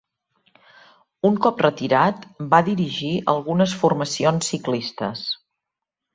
[1.29, 5.25] Un cop retirat va dirigir algunes formacions ciclistes.